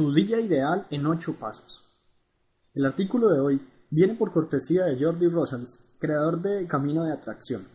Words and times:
Tu 0.00 0.14
día 0.14 0.40
ideal 0.40 0.86
en 0.88 1.04
8 1.04 1.36
pasos. 1.38 1.84
El 2.72 2.86
artículo 2.86 3.28
de 3.28 3.38
hoy 3.38 3.60
viene 3.90 4.14
por 4.14 4.32
cortesía 4.32 4.86
de 4.86 4.98
Jordi 4.98 5.28
Rosales, 5.28 5.78
creador 5.98 6.40
de 6.40 6.66
Camino 6.66 7.04
de 7.04 7.12
Atracción. 7.12 7.66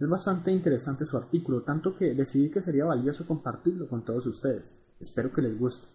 Es 0.00 0.08
bastante 0.08 0.50
interesante 0.50 1.04
su 1.04 1.16
artículo, 1.16 1.62
tanto 1.62 1.96
que 1.96 2.12
decidí 2.12 2.50
que 2.50 2.60
sería 2.60 2.86
valioso 2.86 3.24
compartirlo 3.24 3.88
con 3.88 4.04
todos 4.04 4.26
ustedes. 4.26 4.74
Espero 4.98 5.32
que 5.32 5.42
les 5.42 5.56
guste. 5.56 5.86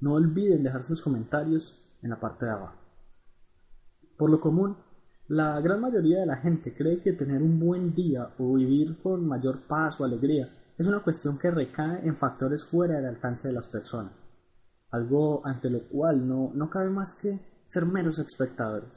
No 0.00 0.14
olviden 0.14 0.64
dejar 0.64 0.82
sus 0.82 1.00
comentarios 1.00 1.80
en 2.02 2.10
la 2.10 2.18
parte 2.18 2.46
de 2.46 2.50
abajo. 2.50 2.80
Por 4.18 4.30
lo 4.30 4.40
común, 4.40 4.78
la 5.28 5.60
gran 5.60 5.80
mayoría 5.80 6.18
de 6.18 6.26
la 6.26 6.38
gente 6.38 6.74
cree 6.74 7.00
que 7.02 7.12
tener 7.12 7.40
un 7.40 7.60
buen 7.60 7.94
día 7.94 8.30
o 8.36 8.54
vivir 8.54 9.00
con 9.00 9.28
mayor 9.28 9.60
paz 9.68 10.00
o 10.00 10.04
alegría 10.04 10.52
es 10.76 10.88
una 10.88 11.04
cuestión 11.04 11.38
que 11.38 11.52
recae 11.52 12.04
en 12.04 12.16
factores 12.16 12.64
fuera 12.64 12.96
del 12.96 13.06
alcance 13.06 13.46
de 13.46 13.54
las 13.54 13.68
personas 13.68 14.29
algo 14.90 15.46
ante 15.46 15.70
lo 15.70 15.88
cual 15.88 16.26
no, 16.26 16.50
no 16.54 16.70
cabe 16.70 16.90
más 16.90 17.14
que 17.14 17.38
ser 17.68 17.86
meros 17.86 18.18
espectadores, 18.18 18.90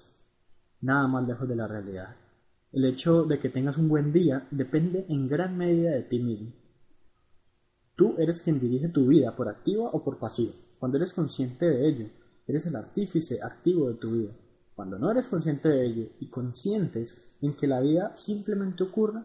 nada 0.81 1.08
más 1.08 1.27
lejos 1.27 1.48
de 1.48 1.55
la 1.55 1.68
realidad. 1.68 2.16
El 2.72 2.85
hecho 2.85 3.23
de 3.23 3.40
que 3.40 3.49
tengas 3.49 3.77
un 3.77 3.88
buen 3.88 4.12
día 4.12 4.48
depende 4.49 5.05
en 5.08 5.27
gran 5.27 5.58
medida 5.58 5.91
de 5.91 6.04
ti 6.04 6.20
mismo. 6.20 6.52
Tú 7.95 8.16
eres 8.18 8.41
quien 8.41 8.59
dirige 8.59 8.90
tu 8.90 9.05
vida 9.08 9.35
por 9.35 9.48
activa 9.48 9.90
o 9.94 10.04
por 10.04 10.18
pasiva. 10.18 10.54
Cuando 10.80 10.98
eres 10.98 11.13
consciente 11.13 11.66
de 11.66 11.88
ello, 11.88 12.07
eres 12.48 12.66
el 12.66 12.76
artífice 12.76 13.40
activo 13.41 13.90
de 13.90 13.96
tu 13.96 14.12
vida. 14.12 14.32
Cuando 14.76 14.98
no 14.98 15.12
eres 15.12 15.27
consciente 15.27 15.70
de 15.70 15.85
ello 15.85 16.07
y 16.20 16.30
conscientes 16.30 17.16
en 17.41 17.55
que 17.55 17.68
la 17.68 17.80
vida 17.80 18.16
simplemente 18.16 18.84
ocurra, 18.84 19.23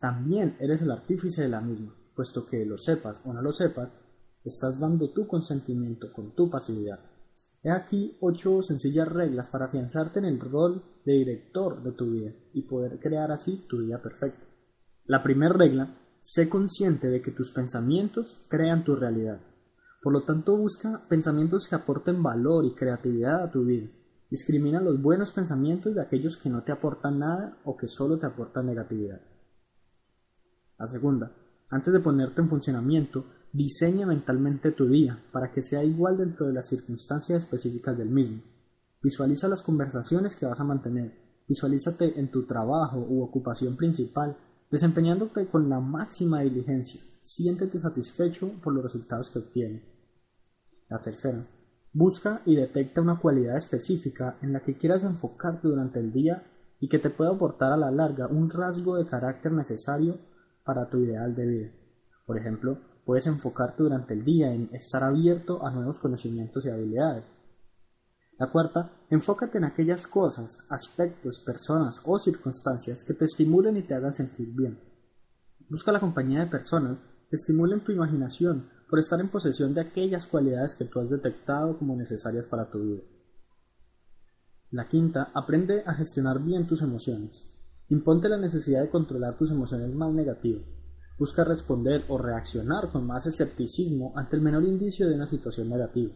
también 0.00 0.56
eres 0.58 0.80
el 0.80 0.90
artífice 0.90 1.42
de 1.42 1.48
la 1.48 1.60
misma, 1.60 1.94
puesto 2.16 2.46
que 2.46 2.64
lo 2.64 2.78
sepas 2.78 3.20
o 3.24 3.32
no 3.32 3.42
lo 3.42 3.52
sepas, 3.52 3.92
Estás 4.44 4.80
dando 4.80 5.10
tu 5.12 5.26
consentimiento 5.26 6.12
con 6.12 6.34
tu 6.34 6.50
pasividad. 6.50 6.98
He 7.62 7.70
aquí 7.70 8.16
ocho 8.20 8.60
sencillas 8.62 9.06
reglas 9.08 9.48
para 9.48 9.66
afianzarte 9.66 10.18
en 10.18 10.24
el 10.24 10.40
rol 10.40 10.82
de 11.04 11.12
director 11.12 11.80
de 11.82 11.92
tu 11.92 12.10
vida 12.10 12.32
y 12.52 12.62
poder 12.62 12.98
crear 12.98 13.30
así 13.30 13.64
tu 13.68 13.78
vida 13.78 14.02
perfecta. 14.02 14.44
La 15.04 15.22
primera 15.22 15.54
regla, 15.54 15.96
sé 16.22 16.48
consciente 16.48 17.08
de 17.08 17.22
que 17.22 17.30
tus 17.30 17.52
pensamientos 17.52 18.44
crean 18.48 18.84
tu 18.84 18.96
realidad. 18.96 19.40
Por 20.02 20.12
lo 20.12 20.24
tanto, 20.24 20.56
busca 20.56 21.06
pensamientos 21.08 21.68
que 21.68 21.76
aporten 21.76 22.20
valor 22.20 22.64
y 22.64 22.74
creatividad 22.74 23.44
a 23.44 23.50
tu 23.52 23.64
vida. 23.64 23.88
Discrimina 24.28 24.80
los 24.80 25.00
buenos 25.00 25.30
pensamientos 25.30 25.94
de 25.94 26.02
aquellos 26.02 26.36
que 26.36 26.50
no 26.50 26.64
te 26.64 26.72
aportan 26.72 27.20
nada 27.20 27.58
o 27.64 27.76
que 27.76 27.86
solo 27.86 28.18
te 28.18 28.26
aportan 28.26 28.66
negatividad. 28.66 29.20
La 30.78 30.88
segunda, 30.88 31.30
antes 31.68 31.92
de 31.92 32.00
ponerte 32.00 32.40
en 32.40 32.48
funcionamiento, 32.48 33.24
Diseña 33.52 34.06
mentalmente 34.06 34.72
tu 34.72 34.88
día 34.88 35.22
para 35.30 35.52
que 35.52 35.60
sea 35.62 35.84
igual 35.84 36.16
dentro 36.16 36.46
de 36.46 36.54
las 36.54 36.68
circunstancias 36.68 37.42
específicas 37.42 37.98
del 37.98 38.08
mismo. 38.08 38.40
Visualiza 39.02 39.46
las 39.46 39.60
conversaciones 39.60 40.34
que 40.36 40.46
vas 40.46 40.58
a 40.58 40.64
mantener. 40.64 41.12
Visualízate 41.46 42.18
en 42.18 42.30
tu 42.30 42.46
trabajo 42.46 43.04
u 43.06 43.22
ocupación 43.22 43.76
principal, 43.76 44.38
desempeñándote 44.70 45.48
con 45.48 45.68
la 45.68 45.80
máxima 45.80 46.40
diligencia. 46.40 47.02
Siéntete 47.20 47.78
satisfecho 47.78 48.52
por 48.62 48.72
los 48.72 48.84
resultados 48.84 49.28
que 49.28 49.40
obtienes. 49.40 49.82
La 50.88 51.02
tercera. 51.02 51.46
Busca 51.92 52.40
y 52.46 52.56
detecta 52.56 53.02
una 53.02 53.18
cualidad 53.18 53.58
específica 53.58 54.38
en 54.40 54.54
la 54.54 54.60
que 54.60 54.78
quieras 54.78 55.02
enfocarte 55.02 55.68
durante 55.68 56.00
el 56.00 56.10
día 56.10 56.42
y 56.80 56.88
que 56.88 56.98
te 56.98 57.10
pueda 57.10 57.32
aportar 57.32 57.70
a 57.72 57.76
la 57.76 57.90
larga 57.90 58.28
un 58.28 58.48
rasgo 58.48 58.96
de 58.96 59.04
carácter 59.04 59.52
necesario 59.52 60.16
para 60.64 60.88
tu 60.88 61.00
ideal 61.00 61.34
de 61.34 61.46
vida. 61.46 61.70
Por 62.24 62.38
ejemplo, 62.38 62.78
puedes 63.04 63.26
enfocarte 63.26 63.82
durante 63.82 64.14
el 64.14 64.24
día 64.24 64.52
en 64.52 64.68
estar 64.72 65.02
abierto 65.02 65.64
a 65.64 65.70
nuevos 65.70 65.98
conocimientos 65.98 66.64
y 66.64 66.70
habilidades. 66.70 67.24
La 68.38 68.50
cuarta, 68.50 68.92
enfócate 69.10 69.58
en 69.58 69.64
aquellas 69.64 70.06
cosas, 70.06 70.58
aspectos, 70.68 71.40
personas 71.44 72.00
o 72.04 72.18
circunstancias 72.18 73.04
que 73.04 73.14
te 73.14 73.24
estimulen 73.24 73.76
y 73.76 73.82
te 73.82 73.94
hagan 73.94 74.14
sentir 74.14 74.48
bien. 74.52 74.78
Busca 75.68 75.92
la 75.92 76.00
compañía 76.00 76.40
de 76.40 76.50
personas 76.50 76.98
que 77.28 77.36
estimulen 77.36 77.84
tu 77.84 77.92
imaginación 77.92 78.68
por 78.88 78.98
estar 78.98 79.20
en 79.20 79.28
posesión 79.28 79.74
de 79.74 79.80
aquellas 79.80 80.26
cualidades 80.26 80.74
que 80.74 80.84
tú 80.84 81.00
has 81.00 81.08
detectado 81.08 81.78
como 81.78 81.96
necesarias 81.96 82.46
para 82.46 82.70
tu 82.70 82.80
vida. 82.80 83.02
La 84.70 84.88
quinta, 84.88 85.30
aprende 85.34 85.82
a 85.86 85.94
gestionar 85.94 86.40
bien 86.40 86.66
tus 86.66 86.82
emociones. 86.82 87.44
Imponte 87.88 88.28
la 88.28 88.38
necesidad 88.38 88.82
de 88.82 88.90
controlar 88.90 89.36
tus 89.36 89.50
emociones 89.50 89.94
más 89.94 90.12
negativas 90.12 90.64
busca 91.22 91.44
responder 91.44 92.04
o 92.08 92.18
reaccionar 92.18 92.90
con 92.90 93.06
más 93.06 93.24
escepticismo 93.26 94.12
ante 94.16 94.34
el 94.34 94.42
menor 94.42 94.64
indicio 94.64 95.08
de 95.08 95.14
una 95.14 95.30
situación 95.30 95.68
negativa. 95.68 96.12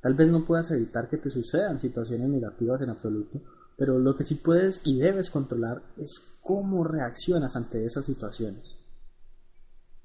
Tal 0.00 0.14
vez 0.14 0.30
no 0.30 0.46
puedas 0.46 0.70
evitar 0.70 1.10
que 1.10 1.18
te 1.18 1.28
sucedan 1.28 1.78
situaciones 1.78 2.26
negativas 2.30 2.80
en 2.80 2.88
absoluto, 2.88 3.42
pero 3.76 3.98
lo 3.98 4.16
que 4.16 4.24
sí 4.24 4.36
puedes 4.36 4.80
y 4.86 4.98
debes 4.98 5.28
controlar 5.28 5.82
es 5.98 6.22
cómo 6.40 6.84
reaccionas 6.84 7.54
ante 7.54 7.84
esas 7.84 8.06
situaciones. 8.06 8.64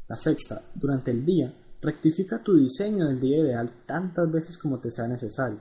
La 0.09 0.17
sexta, 0.17 0.63
durante 0.75 1.12
el 1.12 1.25
día, 1.25 1.53
rectifica 1.81 2.44
tu 2.44 2.57
diseño 2.57 3.07
del 3.07 3.22
día 3.22 3.38
ideal 3.38 3.72
tantas 3.85 4.29
veces 4.29 4.57
como 4.57 4.81
te 4.81 4.91
sea 4.91 5.07
necesario. 5.07 5.59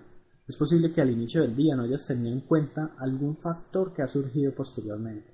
Es 0.49 0.57
posible 0.57 0.93
que 0.93 1.01
al 1.01 1.11
inicio 1.11 1.43
del 1.43 1.55
día 1.55 1.77
no 1.77 1.85
hayas 1.85 2.05
tenido 2.09 2.33
en 2.33 2.41
cuenta 2.41 2.97
algún 2.99 3.37
factor 3.37 3.95
que 3.95 4.03
ha 4.03 4.09
surgido 4.09 4.53
posteriormente. 4.53 5.33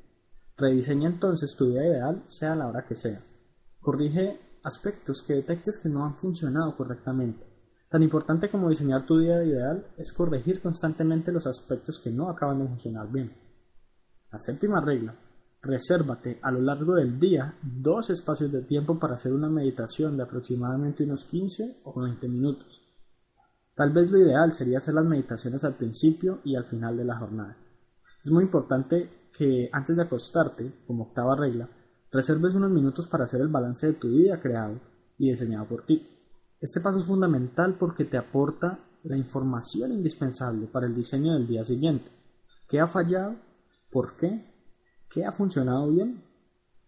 Rediseña 0.58 1.08
entonces 1.08 1.56
tu 1.56 1.70
día 1.70 1.86
ideal, 1.86 2.22
sea 2.26 2.54
la 2.54 2.66
hora 2.66 2.84
que 2.86 2.94
sea. 2.94 3.22
Corrige 3.86 4.40
aspectos 4.64 5.22
que 5.24 5.34
detectes 5.34 5.78
que 5.80 5.88
no 5.88 6.04
han 6.04 6.16
funcionado 6.16 6.76
correctamente. 6.76 7.46
Tan 7.88 8.02
importante 8.02 8.50
como 8.50 8.68
diseñar 8.68 9.06
tu 9.06 9.16
día 9.16 9.44
ideal 9.44 9.86
es 9.96 10.12
corregir 10.12 10.60
constantemente 10.60 11.30
los 11.30 11.46
aspectos 11.46 12.00
que 12.02 12.10
no 12.10 12.28
acaban 12.28 12.58
de 12.58 12.66
funcionar 12.66 13.08
bien. 13.12 13.32
La 14.32 14.40
séptima 14.40 14.80
regla. 14.80 15.14
Resérvate 15.62 16.40
a 16.42 16.50
lo 16.50 16.62
largo 16.62 16.94
del 16.96 17.20
día 17.20 17.58
dos 17.62 18.10
espacios 18.10 18.50
de 18.50 18.62
tiempo 18.62 18.98
para 18.98 19.14
hacer 19.14 19.32
una 19.32 19.48
meditación 19.48 20.16
de 20.16 20.24
aproximadamente 20.24 21.04
unos 21.04 21.24
15 21.26 21.82
o 21.84 22.02
20 22.02 22.26
minutos. 22.26 22.82
Tal 23.76 23.92
vez 23.92 24.10
lo 24.10 24.18
ideal 24.18 24.52
sería 24.52 24.78
hacer 24.78 24.94
las 24.94 25.06
meditaciones 25.06 25.62
al 25.62 25.76
principio 25.76 26.40
y 26.42 26.56
al 26.56 26.64
final 26.64 26.96
de 26.96 27.04
la 27.04 27.18
jornada. 27.18 27.56
Es 28.24 28.32
muy 28.32 28.42
importante 28.42 29.28
que 29.32 29.70
antes 29.72 29.94
de 29.94 30.02
acostarte, 30.02 30.72
como 30.88 31.04
octava 31.04 31.36
regla, 31.36 31.68
Reserves 32.16 32.54
unos 32.54 32.70
minutos 32.70 33.06
para 33.08 33.24
hacer 33.24 33.42
el 33.42 33.48
balance 33.48 33.88
de 33.88 33.92
tu 33.92 34.08
día 34.08 34.40
creado 34.40 34.80
y 35.18 35.28
diseñado 35.28 35.66
por 35.66 35.84
ti. 35.84 36.08
Este 36.58 36.80
paso 36.80 37.00
es 37.00 37.04
fundamental 37.04 37.76
porque 37.78 38.06
te 38.06 38.16
aporta 38.16 38.78
la 39.02 39.18
información 39.18 39.92
indispensable 39.92 40.66
para 40.66 40.86
el 40.86 40.94
diseño 40.94 41.34
del 41.34 41.46
día 41.46 41.62
siguiente. 41.62 42.10
¿Qué 42.70 42.80
ha 42.80 42.86
fallado? 42.86 43.36
¿Por 43.90 44.16
qué? 44.16 44.50
¿Qué 45.10 45.26
ha 45.26 45.32
funcionado 45.32 45.90
bien? 45.90 46.22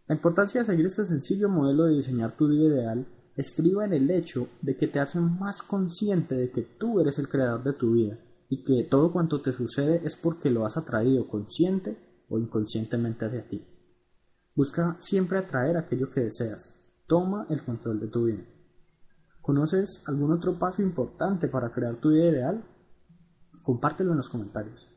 La 0.07 0.15
importancia 0.15 0.63
de 0.63 0.67
seguir 0.67 0.87
este 0.87 1.05
sencillo 1.05 1.51
modelo 1.51 1.85
de 1.85 1.97
diseñar 1.97 2.35
tu 2.35 2.49
día 2.49 2.67
ideal 2.67 3.07
estriba 3.37 3.85
en 3.85 3.93
el 3.93 4.11
hecho 4.11 4.49
de 4.63 4.79
que 4.79 4.87
te 4.87 4.99
hace 4.99 5.21
más 5.21 5.61
consciente 5.61 6.37
de 6.37 6.51
que 6.51 6.63
tú 6.63 7.01
eres 7.01 7.19
el 7.19 7.29
creador 7.29 7.65
de 7.65 7.75
tu 7.75 7.93
vida 7.93 8.19
y 8.49 8.65
que 8.65 8.89
todo 8.89 9.13
cuanto 9.13 9.43
te 9.43 9.53
sucede 9.53 10.01
es 10.07 10.17
porque 10.17 10.49
lo 10.49 10.65
has 10.65 10.79
atraído 10.79 11.29
consciente 11.29 11.99
o 12.31 12.39
inconscientemente 12.39 13.27
hacia 13.27 13.47
ti. 13.47 13.63
Busca 14.59 14.97
siempre 14.99 15.39
atraer 15.39 15.77
aquello 15.77 16.11
que 16.11 16.23
deseas. 16.23 16.75
Toma 17.07 17.47
el 17.49 17.63
control 17.63 18.01
de 18.01 18.09
tu 18.09 18.25
vida. 18.25 18.43
¿Conoces 19.41 20.03
algún 20.09 20.33
otro 20.33 20.59
paso 20.59 20.83
importante 20.83 21.47
para 21.47 21.71
crear 21.71 21.95
tu 22.01 22.09
vida 22.09 22.25
ideal? 22.25 22.65
Compártelo 23.63 24.11
en 24.11 24.17
los 24.17 24.29
comentarios. 24.29 24.88